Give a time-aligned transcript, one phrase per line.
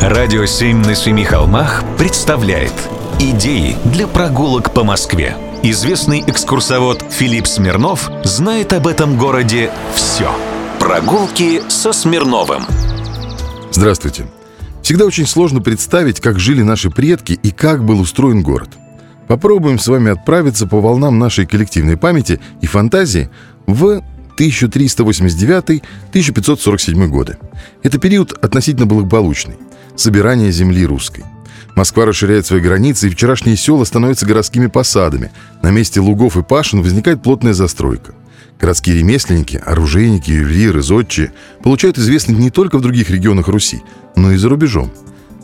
[0.00, 2.72] Радио «Семь на семи холмах» представляет
[3.18, 5.36] Идеи для прогулок по Москве.
[5.64, 10.30] Известный экскурсовод Филипп Смирнов знает об этом городе все.
[10.78, 12.62] Прогулки со Смирновым.
[13.72, 14.26] Здравствуйте.
[14.82, 18.68] Всегда очень сложно представить, как жили наши предки и как был устроен город.
[19.26, 23.30] Попробуем с вами отправиться по волнам нашей коллективной памяти и фантазии
[23.66, 24.04] в
[24.38, 27.36] 1389-1547 годы.
[27.82, 29.56] Это период относительно благополучный
[30.00, 31.24] собирания земли русской.
[31.74, 35.30] Москва расширяет свои границы, и вчерашние села становятся городскими посадами.
[35.62, 38.14] На месте лугов и пашин возникает плотная застройка.
[38.58, 43.82] Городские ремесленники, оружейники, ювелиры, зодчие получают известность не только в других регионах Руси,
[44.16, 44.90] но и за рубежом.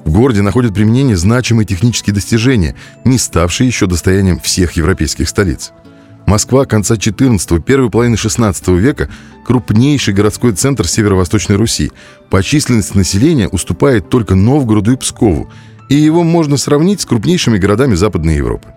[0.04, 5.73] В городе находят применение значимые технические достижения, не ставшие еще достоянием всех европейских столиц–
[6.27, 9.09] Москва конца XIV, первой половины XVI века–
[9.45, 11.92] крупнейший городской центр Северо-Восточной Руси.
[12.30, 15.51] По численности населения уступает только Новгороду и Пскову,
[15.88, 18.68] и его можно сравнить с крупнейшими городами Западной Европы.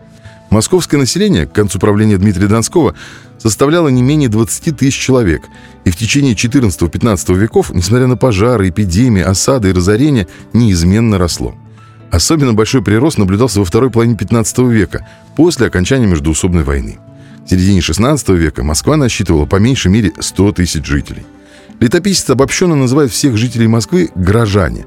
[0.49, 2.95] Московское население к концу правления Дмитрия Донского
[3.38, 5.43] составляло не менее 20 тысяч человек,
[5.83, 11.55] и в течение XIV-XV веков, несмотря на пожары, эпидемии, осады и разорения, неизменно росло.
[12.11, 16.97] Особенно большой прирост наблюдался во второй половине XV века, после окончания междуусобной войны.
[17.47, 21.25] В середине 16 века Москва насчитывала по меньшей мере 100 тысяч жителей.
[21.79, 24.85] Летописец обобщенно называет всех жителей Москвы «горожане»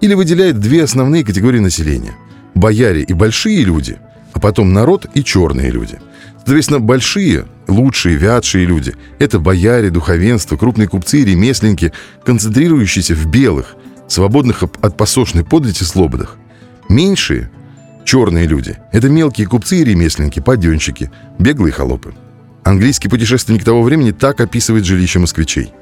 [0.00, 2.14] или выделяет две основные категории населения–
[2.56, 3.98] бояре и большие люди,
[4.32, 6.00] а потом народ и черные люди.
[6.38, 11.92] Соответственно, большие, лучшие, вятшие люди– это бояре, духовенство, крупные купцы и ремесленники,
[12.24, 13.76] концентрирующиеся в белых,
[14.08, 16.38] свободных от посошной подати слободах.
[16.88, 17.52] Меньшие
[18.10, 22.12] Черные люди– это мелкие купцы и ремесленники, паденщики, беглые холопы.
[22.64, 25.72] Английский путешественник того времени так описывает жилища москвичей.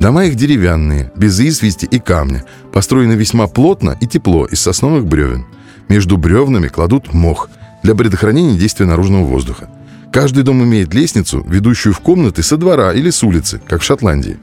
[0.00, 5.46] Дома их деревянные, без извести и камня, построены весьма плотно и тепло из сосновых бревен.
[5.88, 7.48] Между бревнами кладут мох
[7.84, 9.70] для предохранения действия наружного воздуха.
[10.12, 14.38] Каждый дом имеет лестницу, ведущую в комнаты со двора или с улицы, как в Шотландии.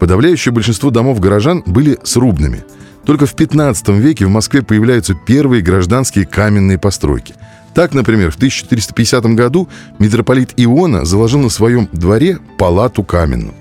[0.00, 2.64] Подавляющее большинство домов горожан были срубными–
[3.04, 7.34] только в 15 веке в Москве появляются первые гражданские каменные постройки.
[7.74, 9.68] Так, например, в 1450 году
[9.98, 13.54] митрополит Иона заложил на своем дворе палату каменную.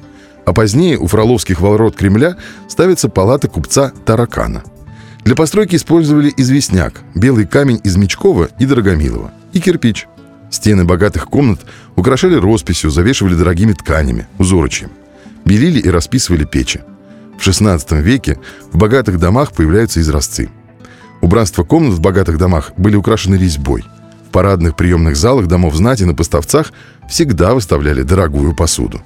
[0.45, 2.35] А позднее у фроловских ворот Кремля
[2.67, 4.63] ставится палата купца Таракана.
[5.23, 10.07] Для постройки использовали известняк, белый камень из Мечкова и Дорогомилова, и кирпич.
[10.49, 11.61] Стены богатых комнат
[11.95, 14.89] украшали росписью, завешивали дорогими тканями, узорочьем.
[15.45, 16.81] Белили и расписывали печи.
[17.41, 18.37] В XVI веке
[18.71, 20.51] в богатых домах появляются изразцы.
[21.21, 23.83] Убранство комнат в богатых домах были украшены резьбой.
[24.27, 26.71] В парадных приемных залах домов знати на поставцах
[27.09, 29.01] всегда выставляли дорогую посуду.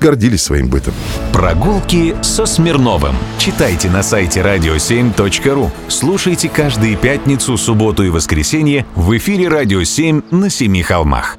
[0.00, 0.94] Гордились своим бытом.
[1.34, 3.16] Прогулки со Смирновым.
[3.36, 5.70] Читайте на сайте radio7.ru.
[5.88, 11.36] Слушайте каждые пятницу, субботу и воскресенье в эфире «Радио 7» на Семи холмах.